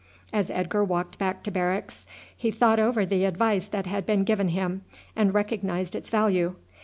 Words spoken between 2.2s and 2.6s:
he